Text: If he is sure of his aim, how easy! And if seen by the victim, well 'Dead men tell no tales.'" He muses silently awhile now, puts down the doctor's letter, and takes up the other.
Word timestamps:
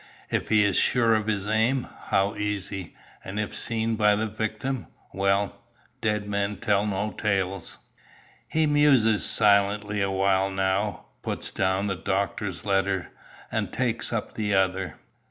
If 0.31 0.49
he 0.49 0.65
is 0.65 0.77
sure 0.77 1.13
of 1.13 1.27
his 1.27 1.47
aim, 1.47 1.87
how 2.07 2.35
easy! 2.35 2.95
And 3.23 3.39
if 3.39 3.53
seen 3.55 3.95
by 3.95 4.15
the 4.15 4.25
victim, 4.25 4.87
well 5.13 5.61
'Dead 6.01 6.27
men 6.27 6.55
tell 6.57 6.87
no 6.87 7.11
tales.'" 7.11 7.77
He 8.47 8.65
muses 8.65 9.23
silently 9.23 10.01
awhile 10.01 10.49
now, 10.49 11.05
puts 11.21 11.51
down 11.51 11.85
the 11.85 11.95
doctor's 11.95 12.65
letter, 12.65 13.11
and 13.51 13.71
takes 13.71 14.11
up 14.11 14.33
the 14.33 14.55
other. 14.55 14.95